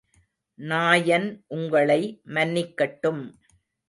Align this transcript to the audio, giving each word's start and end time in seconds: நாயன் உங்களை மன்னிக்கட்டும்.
நாயன் 0.59 1.27
உங்களை 1.47 2.21
மன்னிக்கட்டும். 2.25 3.21